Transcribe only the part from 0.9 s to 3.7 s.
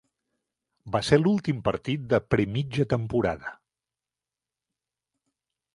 Va ser l'últim partit de pre-mitja temporada.